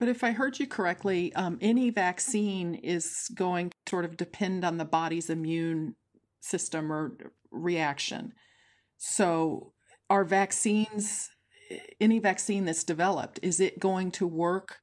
[0.00, 4.64] But if I heard you correctly, um, any vaccine is going to sort of depend
[4.64, 5.94] on the body's immune
[6.40, 7.16] system or
[7.52, 8.32] reaction.
[8.98, 9.74] So,
[10.10, 11.30] are vaccines,
[12.00, 14.78] any vaccine that's developed, is it going to work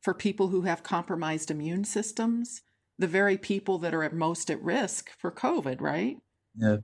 [0.00, 2.62] for people who have compromised immune systems?
[2.98, 6.16] The very people that are at most at risk for COVID, right?
[6.56, 6.76] Yeah.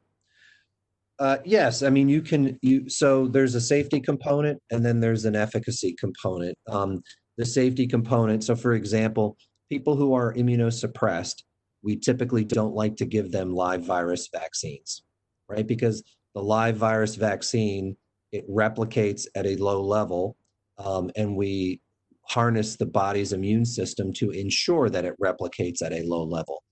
[1.19, 5.25] Uh, yes, I mean you can you so there's a safety component and then there's
[5.25, 6.57] an efficacy component.
[6.69, 7.03] Um,
[7.39, 8.45] the safety component.
[8.45, 9.39] So, for example,
[9.71, 11.43] people who are immunosuppressed,
[11.83, 15.03] we typically don't like to give them live virus vaccines,
[15.49, 15.67] right?
[15.67, 16.03] Because
[16.35, 17.97] the live virus vaccine
[18.33, 20.37] it replicates at a low level,
[20.77, 21.81] um, and we
[22.29, 26.63] harness the body's immune system to ensure that it replicates at a low level.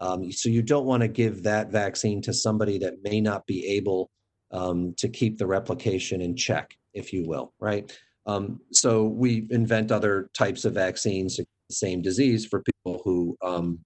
[0.00, 3.66] Um, so you don't want to give that vaccine to somebody that may not be
[3.66, 4.10] able
[4.52, 7.96] um, to keep the replication in check, if you will, right?
[8.26, 13.78] Um, so we invent other types of vaccines the same disease for people who, um,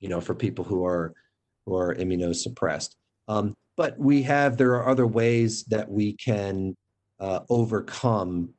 [0.00, 1.12] you know, for people who are
[1.66, 2.90] who are immunosuppressed.
[3.28, 6.74] Um, but we have there are other ways that we can
[7.20, 8.50] uh, overcome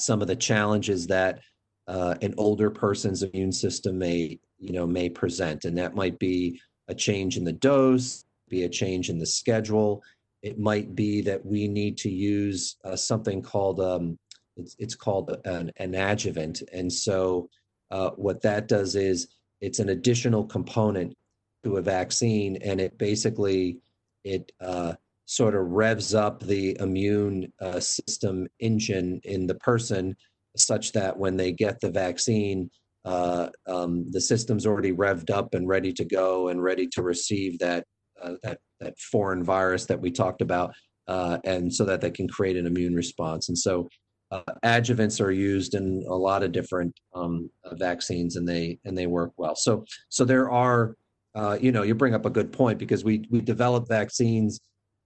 [0.00, 1.40] some of the challenges that
[1.88, 6.60] uh, an older person's immune system may you know may present, and that might be
[6.88, 10.02] a change in the dose, be a change in the schedule.
[10.42, 14.18] It might be that we need to use uh, something called um,
[14.56, 16.62] it's, it's called an, an adjuvant.
[16.72, 17.48] And so
[17.90, 19.28] uh, what that does is
[19.60, 21.16] it's an additional component
[21.64, 23.78] to a vaccine, and it basically
[24.24, 24.94] it uh,
[25.30, 30.16] sort of revs up the immune uh, system engine in the person,
[30.56, 32.68] such that when they get the vaccine,
[33.04, 37.60] uh, um, the system's already revved up and ready to go and ready to receive
[37.60, 37.84] that
[38.20, 40.74] uh, that that foreign virus that we talked about,
[41.06, 43.48] uh, and so that they can create an immune response.
[43.48, 43.88] And so
[44.32, 48.98] uh, adjuvants are used in a lot of different um, uh, vaccines and they and
[48.98, 50.94] they work well so so there are
[51.60, 54.60] you know you bring up a good point because we we develop vaccines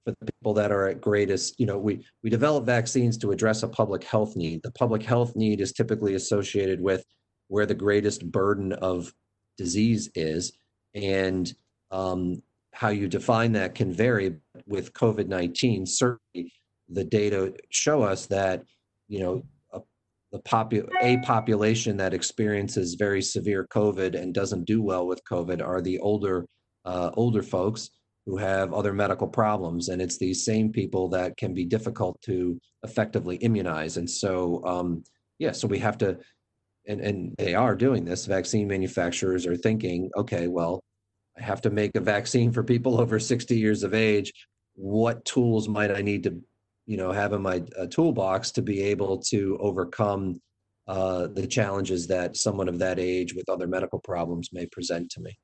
[0.05, 3.63] for the people that are at greatest you know we we develop vaccines to address
[3.63, 4.63] a public health need.
[4.63, 7.05] The public health need is typically associated with
[7.49, 9.13] where the greatest burden of
[9.57, 10.53] disease is
[10.95, 11.53] and
[11.91, 14.37] um, how you define that can vary
[14.67, 16.53] with covid-19 certainly
[16.89, 18.65] the data show us that
[19.09, 19.81] you know a,
[20.33, 25.65] the popu- a population that experiences very severe COVID and doesn't do well with COVID
[25.65, 26.47] are the older
[26.85, 27.91] uh, older folks
[28.27, 32.59] who have other medical problems, and it's these same people that can be difficult to
[32.83, 33.97] effectively immunize.
[33.97, 35.05] And so, um,
[35.39, 36.19] yeah, so we have to,
[36.87, 38.27] and and they are doing this.
[38.27, 40.83] Vaccine manufacturers are thinking, okay, well,
[41.39, 44.33] I have to make a vaccine for people over 60 years of age.
[44.75, 46.43] What tools might I need to
[46.87, 50.41] you know have in my uh, toolbox to be able to overcome
[50.87, 55.21] uh, the challenges that someone of that age with other medical problems may present to
[55.21, 55.37] me.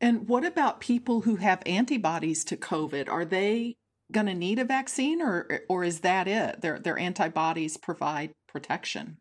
[0.00, 3.08] And what about people who have antibodies to COVID?
[3.08, 3.76] Are they
[4.12, 6.60] going to need a vaccine, or or is that it?
[6.60, 9.18] Their their antibodies provide protection.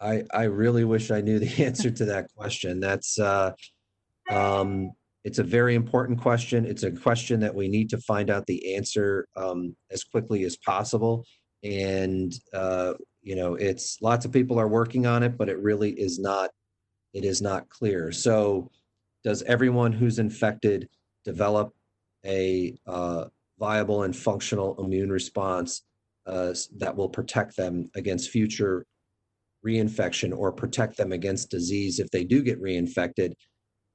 [0.00, 2.80] I I really wish I knew the answer to that question.
[2.80, 3.52] That's uh,
[4.30, 4.92] um,
[5.24, 6.64] it's a very important question.
[6.64, 10.56] It's a question that we need to find out the answer um, as quickly as
[10.56, 11.24] possible.
[11.62, 15.90] And uh, you know, it's lots of people are working on it, but it really
[15.90, 16.50] is not.
[17.12, 18.12] It is not clear.
[18.12, 18.70] So,
[19.26, 20.88] does everyone who's infected
[21.24, 21.74] develop
[22.24, 23.24] a uh,
[23.58, 25.82] viable and functional immune response
[26.26, 28.86] uh, that will protect them against future
[29.66, 33.32] reinfection or protect them against disease if they do get reinfected?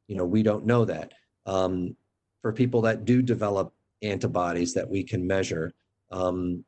[0.09, 1.13] You know, we don't know that
[1.45, 1.95] um,
[2.41, 5.71] for people that do develop antibodies that we can measure.
[6.11, 6.65] Um,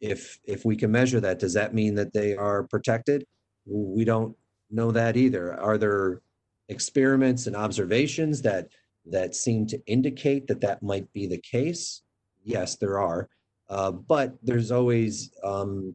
[0.00, 3.24] if if we can measure that, does that mean that they are protected?
[3.66, 4.36] We don't
[4.70, 5.58] know that either.
[5.60, 6.20] Are there
[6.68, 8.68] experiments and observations that
[9.06, 12.02] that seem to indicate that that might be the case?
[12.42, 13.28] Yes, there are,
[13.68, 15.94] uh, but there's always um,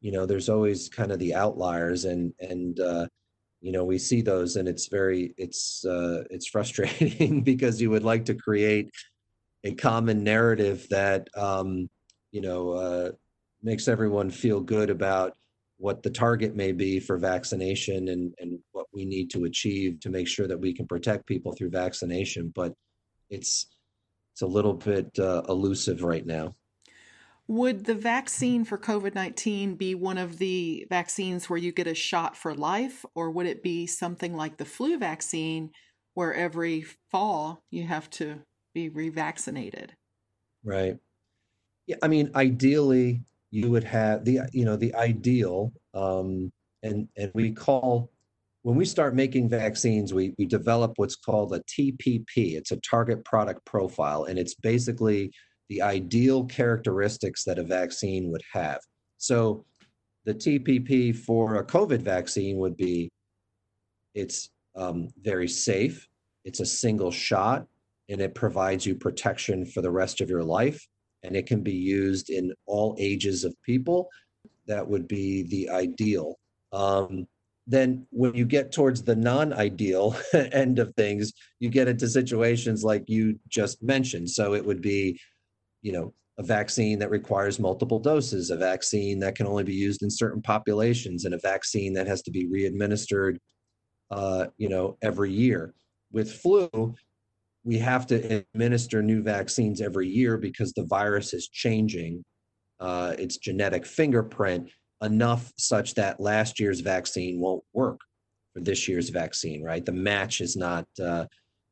[0.00, 3.06] you know there's always kind of the outliers and and uh,
[3.60, 8.04] you know we see those and it's very it's uh, it's frustrating because you would
[8.04, 8.90] like to create
[9.64, 11.88] a common narrative that um,
[12.32, 13.10] you know uh,
[13.62, 15.36] makes everyone feel good about
[15.80, 20.10] what the target may be for vaccination and and what we need to achieve to
[20.10, 22.72] make sure that we can protect people through vaccination but
[23.30, 23.66] it's
[24.32, 26.54] it's a little bit uh, elusive right now
[27.48, 31.94] Would the vaccine for COVID 19 be one of the vaccines where you get a
[31.94, 35.70] shot for life, or would it be something like the flu vaccine
[36.14, 39.90] where every fall you have to be revaccinated?
[40.62, 40.98] Right.
[41.86, 47.30] Yeah, I mean, ideally, you would have the you know the ideal, um, and and
[47.34, 48.10] we call
[48.62, 52.56] when we start making vaccines, we we develop what's called a TPP.
[52.56, 55.32] It's a target product profile, and it's basically
[55.68, 58.80] the ideal characteristics that a vaccine would have.
[59.18, 59.64] So
[60.24, 63.10] the TPP for a COVID vaccine would be
[64.14, 66.06] it's um, very safe,
[66.44, 67.66] it's a single shot,
[68.08, 70.86] and it provides you protection for the rest of your life.
[71.22, 74.08] And it can be used in all ages of people.
[74.66, 76.38] That would be the ideal.
[76.72, 77.26] Um,
[77.66, 80.16] then when you get towards the non-ideal
[80.52, 85.18] end of things you get into situations like you just mentioned so it would be
[85.82, 90.02] you know a vaccine that requires multiple doses a vaccine that can only be used
[90.02, 93.36] in certain populations and a vaccine that has to be readministered
[94.10, 95.72] uh, you know every year
[96.12, 96.94] with flu
[97.64, 102.24] we have to administer new vaccines every year because the virus is changing
[102.80, 104.70] uh, its genetic fingerprint
[105.02, 108.00] enough such that last year's vaccine won't work
[108.54, 111.24] for this year's vaccine right the match is not uh,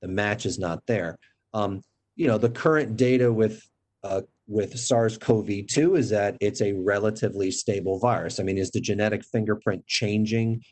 [0.02, 1.18] the match is not there
[1.54, 1.80] um,
[2.16, 3.62] you know the current data with
[4.04, 8.40] uh, with SARS-CoV-2 is that it's a relatively stable virus.
[8.40, 10.62] I mean, is the genetic fingerprint changing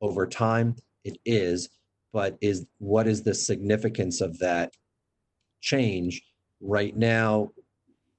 [0.00, 0.76] over time?
[1.04, 1.68] It is,
[2.12, 4.72] but is what is the significance of that
[5.60, 6.22] change?
[6.60, 7.50] Right now,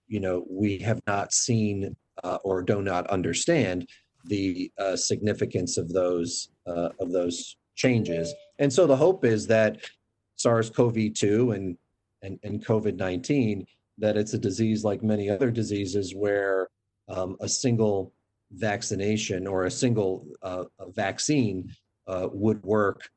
[0.08, 3.88] you know, we have not seen uh, or do not understand
[4.26, 8.34] the uh, significance of those uh, of those changes.
[8.60, 9.80] And so the hope is that
[10.36, 11.78] SARS-CoV-2 and
[12.22, 13.66] and, and COVID-19
[13.98, 16.70] that it's a disease like many other diseases where
[17.10, 18.14] um, a single
[18.52, 21.70] vaccination or a single uh, vaccine
[22.08, 23.10] uh, would work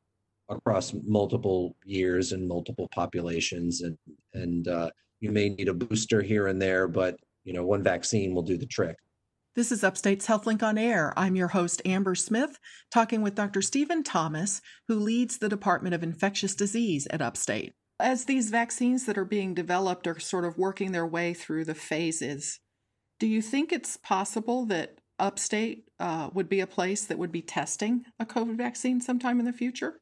[0.52, 3.96] across multiple years and multiple populations and
[4.34, 4.90] and uh,
[5.20, 8.56] you may need a booster here and there but you know one vaccine will do
[8.56, 8.96] the trick.
[9.54, 11.12] This is upstate's healthlink on air.
[11.16, 12.58] I'm your host amber smith
[12.90, 17.74] talking with dr stephen thomas who leads the department of infectious disease at upstate.
[18.00, 21.74] As these vaccines that are being developed are sort of working their way through the
[21.74, 22.58] phases,
[23.20, 27.42] do you think it's possible that upstate uh, would be a place that would be
[27.42, 30.00] testing a COVID vaccine sometime in the future?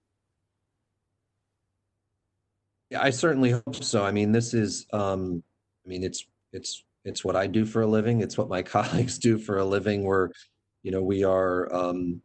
[2.98, 4.04] I certainly hope so.
[4.04, 5.42] I mean, this is, um,
[5.84, 8.20] I mean, it's it's it's what I do for a living.
[8.20, 10.04] It's what my colleagues do for a living.
[10.04, 10.30] We're,
[10.82, 12.20] you know, we are um,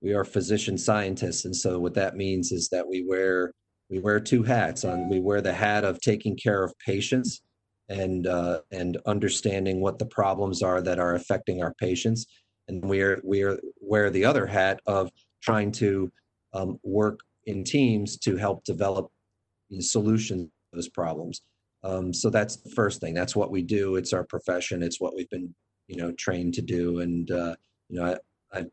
[0.00, 3.52] we are physician scientists, and so what that means is that we wear
[3.90, 7.42] we wear two hats on we wear the hat of taking care of patients
[7.88, 12.26] and uh, and understanding what the problems are that are affecting our patients
[12.68, 15.10] and we're we're wear the other hat of
[15.42, 16.10] trying to
[16.54, 19.10] um, work in teams to help develop
[19.80, 21.42] solutions to those problems
[21.82, 25.14] um, so that's the first thing that's what we do it's our profession it's what
[25.14, 25.54] we've been
[25.88, 27.54] you know trained to do and uh,
[27.88, 28.70] you know I, i've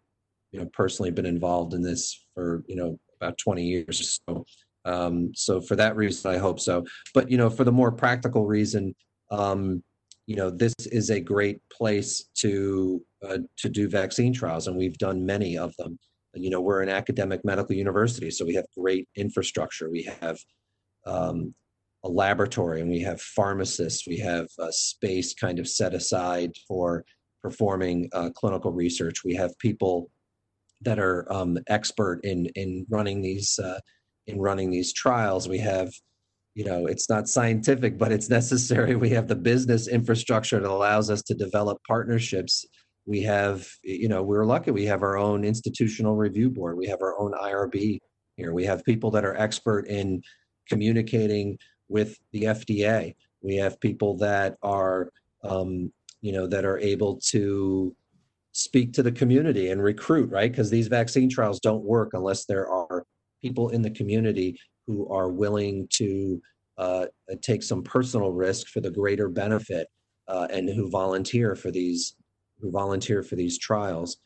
[0.51, 4.45] you know personally been involved in this for you know about 20 years so
[4.85, 6.85] um, so for that reason, I hope so.
[7.13, 8.95] But you know, for the more practical reason,
[9.29, 9.83] um,
[10.27, 14.97] you know, this is a great place to uh, to do vaccine trials, and we've
[14.97, 15.99] done many of them.
[16.33, 19.89] You know, we're an academic medical university, so we have great infrastructure.
[19.89, 20.39] We have
[21.05, 21.53] um,
[22.03, 24.07] a laboratory, and we have pharmacists.
[24.07, 27.05] We have a space kind of set aside for
[27.41, 29.23] performing uh, clinical research.
[29.23, 30.09] We have people
[30.81, 33.59] that are um, expert in in running these.
[33.59, 33.79] Uh,
[34.27, 35.47] in running these trials.
[35.47, 35.91] We have,
[36.55, 38.95] you know, it's not scientific, but it's necessary.
[38.95, 42.65] We have the business infrastructure that allows us to develop partnerships.
[43.05, 44.71] We have, you know, we're lucky.
[44.71, 46.77] We have our own institutional review board.
[46.77, 47.99] We have our own IRB
[48.37, 48.53] here.
[48.53, 50.21] We have people that are expert in
[50.71, 51.57] communicating
[51.89, 53.13] with the FDA.
[53.41, 55.11] We have people that are,
[55.43, 55.91] um,
[56.21, 57.93] you know, that are able to
[58.53, 60.49] speak to the community and recruit, right?
[60.49, 63.05] Because these vaccine trials don't work unless there are
[63.41, 64.57] people in the community
[64.87, 66.41] who are willing to
[66.77, 67.05] uh,
[67.41, 69.87] take some personal risk for the greater benefit
[70.29, 72.15] uh, and who volunteer for these
[72.59, 74.17] who volunteer for these trials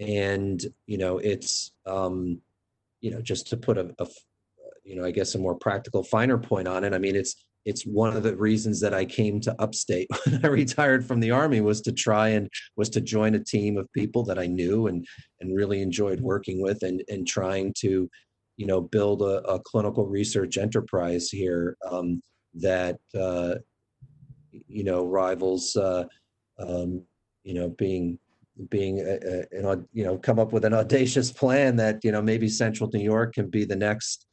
[0.00, 2.40] and you know it's um,
[3.00, 4.06] you know just to put a, a
[4.84, 6.92] you know i guess a more practical finer point on it.
[6.92, 10.48] I mean it's it's one of the reasons that I came to upstate when I
[10.48, 14.22] retired from the army was to try and was to join a team of people
[14.24, 15.06] that I knew and
[15.40, 18.08] and really enjoyed working with and and trying to
[18.56, 22.22] you know build a, a clinical research enterprise here um,
[22.54, 23.54] that uh,
[24.68, 26.04] you know rivals uh,
[26.58, 27.02] um,
[27.44, 28.18] you know, being
[28.70, 32.48] being a, a, you know come up with an audacious plan that you know maybe
[32.48, 34.26] Central New York can be the next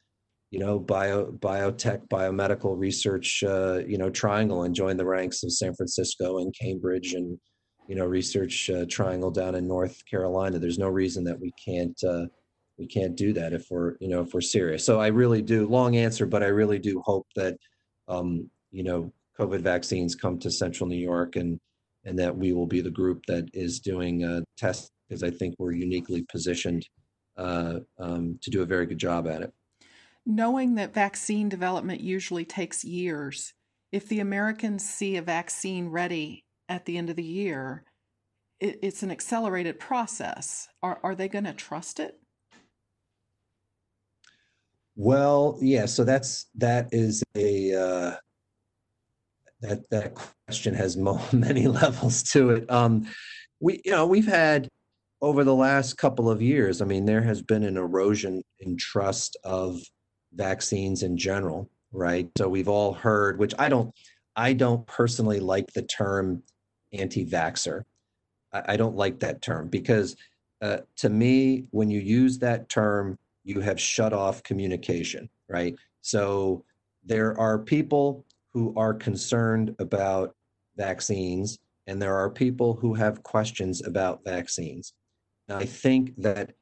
[0.52, 5.50] you know bio biotech biomedical research uh, you know triangle and join the ranks of
[5.50, 7.38] San Francisco and Cambridge and
[7.88, 10.58] you know research uh, triangle down in North Carolina.
[10.58, 12.26] There's no reason that we can't uh,
[12.78, 14.84] we can't do that if we're you know if we're serious.
[14.84, 17.56] So I really do long answer, but I really do hope that
[18.06, 21.58] um, you know COVID vaccines come to Central New York and
[22.04, 25.54] and that we will be the group that is doing uh, tests because I think
[25.58, 26.86] we're uniquely positioned
[27.38, 29.52] uh, um, to do a very good job at it.
[30.24, 33.54] Knowing that vaccine development usually takes years,
[33.90, 37.84] if the Americans see a vaccine ready at the end of the year,
[38.60, 40.68] it, it's an accelerated process.
[40.82, 42.18] Are, are they going to trust it?
[44.94, 45.86] Well, yeah.
[45.86, 48.16] So that's that is a uh,
[49.62, 50.14] that that
[50.46, 50.96] question has
[51.32, 52.70] many levels to it.
[52.70, 53.06] Um,
[53.60, 54.68] we you know we've had
[55.20, 56.82] over the last couple of years.
[56.82, 59.80] I mean, there has been an erosion in trust of
[60.34, 62.30] vaccines in general, right?
[62.38, 63.94] So we've all heard, which I don't,
[64.36, 66.42] I don't personally like the term
[66.92, 67.82] anti-vaxer.
[68.52, 70.16] I, I don't like that term because
[70.62, 75.74] uh, to me, when you use that term, you have shut off communication, right?
[76.00, 76.64] So
[77.04, 80.36] there are people who are concerned about
[80.76, 84.92] vaccines, and there are people who have questions about vaccines.
[85.48, 86.52] And I think that,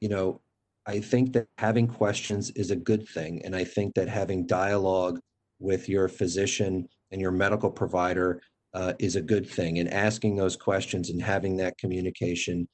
[0.00, 0.40] you know,
[0.88, 3.42] I think that having questions is a good thing.
[3.44, 5.20] And I think that having dialogue
[5.60, 8.40] with your physician and your medical provider
[8.72, 9.80] uh, is a good thing.
[9.80, 12.66] And asking those questions and having that communication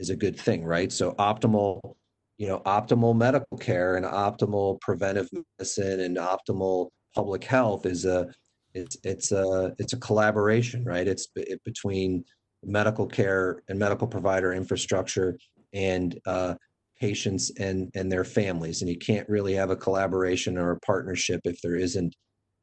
[0.00, 0.90] is a good thing, right?
[0.90, 1.94] So optimal,
[2.38, 8.26] you know, optimal medical care and optimal preventive medicine and optimal public health is a
[8.74, 11.06] it's it's a it's a collaboration, right?
[11.06, 12.24] It's it, between
[12.64, 15.38] medical care and medical provider infrastructure
[15.72, 16.54] and uh,
[17.00, 21.40] patients and and their families, and you can't really have a collaboration or a partnership
[21.44, 22.14] if there isn't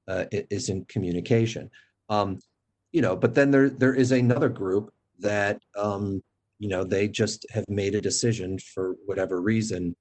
[0.08, 1.70] uh, isn't communication.
[2.10, 2.40] Um,
[2.92, 6.22] you know, but then there there is another group that um,
[6.60, 9.96] you know they just have made a decision for whatever reason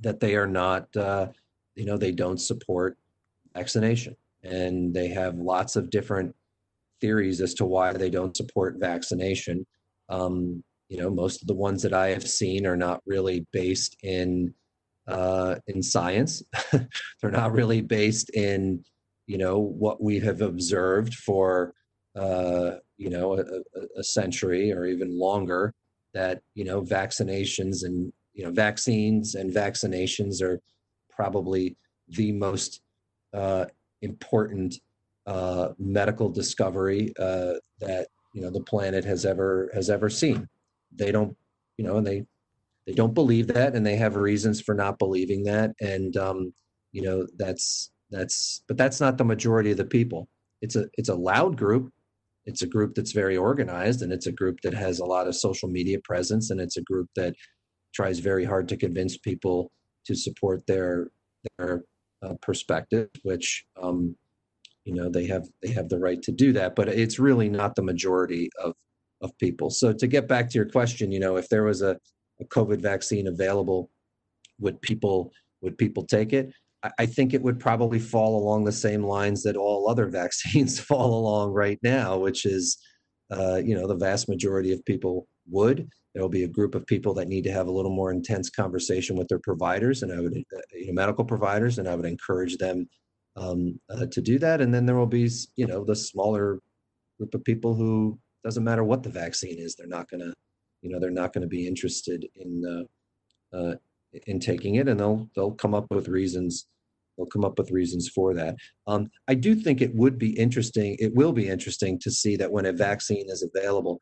[0.00, 1.28] that they are not uh,
[1.74, 2.96] you know they don't support
[3.54, 4.16] vaccination.
[4.44, 6.34] And they have lots of different
[7.00, 9.66] theories as to why they don't support vaccination.
[10.08, 13.96] Um, you know, most of the ones that I have seen are not really based
[14.02, 14.52] in
[15.08, 16.42] uh, in science.
[16.72, 18.84] They're not really based in
[19.26, 21.72] you know what we have observed for
[22.14, 25.72] uh, you know a, a, century or even longer.
[26.12, 30.60] That you know vaccinations and you know vaccines and vaccinations are
[31.08, 31.74] probably
[32.08, 32.82] the most
[33.32, 33.64] uh,
[34.02, 34.74] important
[35.26, 40.46] uh, medical discovery uh, that you know the planet has ever has ever seen.
[40.96, 41.36] They don't,
[41.76, 42.24] you know, and they
[42.86, 46.52] they don't believe that, and they have reasons for not believing that, and um,
[46.92, 50.28] you know that's that's but that's not the majority of the people.
[50.60, 51.92] It's a it's a loud group.
[52.44, 55.36] It's a group that's very organized, and it's a group that has a lot of
[55.36, 57.34] social media presence, and it's a group that
[57.94, 59.70] tries very hard to convince people
[60.06, 61.10] to support their
[61.58, 61.84] their
[62.22, 64.16] uh, perspective, which um,
[64.84, 67.76] you know they have they have the right to do that, but it's really not
[67.76, 68.74] the majority of
[69.22, 69.70] of people.
[69.70, 71.96] So to get back to your question, you know, if there was a,
[72.40, 73.90] a COVID vaccine available,
[74.60, 76.52] would people would people take it?
[76.82, 80.80] I, I think it would probably fall along the same lines that all other vaccines
[80.80, 82.78] fall along right now, which is
[83.30, 86.86] uh, you know the vast majority of people would there will be a group of
[86.86, 90.20] people that need to have a little more intense conversation with their providers and i
[90.20, 92.88] would uh, you know, medical providers and i would encourage them
[93.36, 96.60] um, uh, to do that and then there will be you know the smaller
[97.18, 100.32] group of people who doesn't matter what the vaccine is they're not going to
[100.82, 102.86] you know they're not going to be interested in
[103.54, 103.74] uh, uh,
[104.26, 106.66] in taking it and they'll they'll come up with reasons
[107.16, 108.56] they'll come up with reasons for that.
[108.86, 112.52] Um, i do think it would be interesting it will be interesting to see that
[112.52, 114.00] when a vaccine is available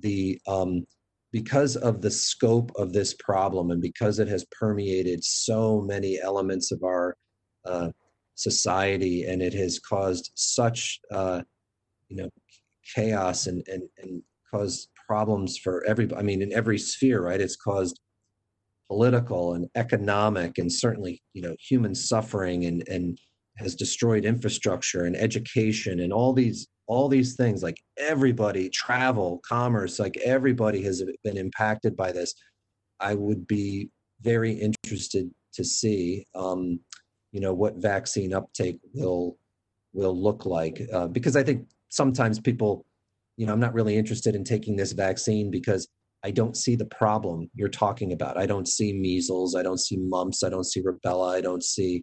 [0.00, 0.86] the um,
[1.32, 6.70] because of the scope of this problem and because it has permeated so many elements
[6.70, 7.16] of our
[7.64, 7.90] uh,
[8.36, 11.42] society and it has caused such uh,
[12.08, 12.30] you know
[12.94, 14.22] chaos and, and and
[14.52, 17.40] caused problems for everybody i mean in every sphere right?
[17.40, 18.00] It's caused
[18.88, 23.18] political and economic and certainly you know human suffering and and
[23.56, 27.62] has destroyed infrastructure and education and all these all these things.
[27.62, 32.34] Like everybody travel commerce like everybody has been impacted by this.
[33.00, 33.88] I would be
[34.20, 36.80] very interested to see um,
[37.32, 39.38] you know what vaccine uptake will
[39.92, 42.84] will look like uh, because i think sometimes people
[43.36, 45.88] you know, I'm not really interested in taking this vaccine because
[46.22, 48.38] I don't see the problem you're talking about.
[48.38, 49.54] I don't see measles.
[49.54, 50.42] I don't see mumps.
[50.42, 51.34] I don't see rubella.
[51.34, 52.02] I don't see,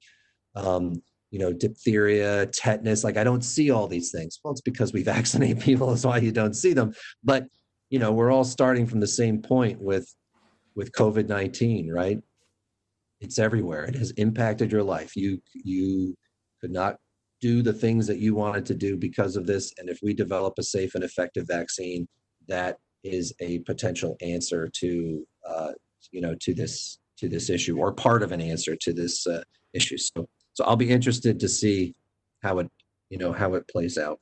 [0.55, 3.03] um, you know, diphtheria, tetanus.
[3.03, 4.39] Like I don't see all these things.
[4.43, 5.87] Well, it's because we vaccinate people.
[5.87, 6.93] That's why you don't see them.
[7.23, 7.47] But
[7.89, 10.13] you know, we're all starting from the same point with
[10.75, 12.19] with COVID nineteen, right?
[13.21, 13.85] It's everywhere.
[13.85, 15.15] It has impacted your life.
[15.15, 16.15] You you
[16.61, 16.97] could not
[17.41, 19.73] do the things that you wanted to do because of this.
[19.79, 22.07] And if we develop a safe and effective vaccine,
[22.47, 25.71] that is a potential answer to uh,
[26.11, 29.43] you know to this to this issue or part of an answer to this uh,
[29.73, 29.97] issue.
[29.97, 31.95] So so I'll be interested to see
[32.41, 32.69] how it
[33.09, 34.19] you know how it plays out.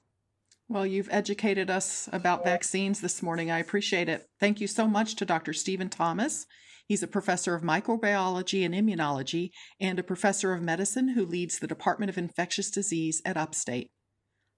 [0.69, 3.49] Well, you've educated us about vaccines this morning.
[3.49, 4.27] I appreciate it.
[4.39, 5.51] Thank you so much to Dr.
[5.51, 6.45] Stephen Thomas.
[6.89, 11.67] He's a professor of microbiology and immunology and a professor of medicine who leads the
[11.67, 13.91] Department of Infectious Disease at Upstate.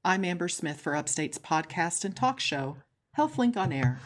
[0.05, 2.77] I'm Amber Smith for Upstate's podcast and talk show,
[3.17, 3.99] HealthLink on Air.